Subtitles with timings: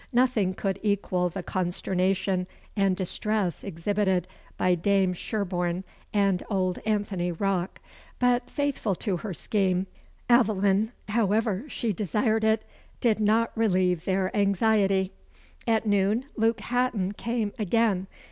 [0.11, 4.27] Nothing could equal the consternation and distress exhibited
[4.57, 7.79] by Dame Sherborne and old Anthony Rocke;
[8.17, 9.85] but, faithful to her scheme,
[10.27, 12.63] Aveline (however she desired it)
[12.99, 15.11] did not relieve their anxiety.
[15.67, 18.07] At noon, Luke Hatton came again.